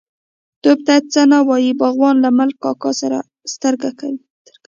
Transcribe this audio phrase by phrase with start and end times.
[0.61, 2.89] _تواب ته څه نه وايي، باغوان، له ملک کاکا
[3.53, 4.19] سترګه کوي.